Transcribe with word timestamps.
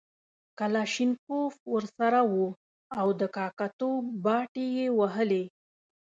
کلاشینکوف 0.59 1.53
ورسره 1.73 2.21
وو 2.31 2.47
او 2.99 3.07
د 3.19 3.21
کاکه 3.35 3.67
توب 3.79 4.03
باټې 4.25 4.65
یې 4.77 4.87
وهلې. 4.99 5.43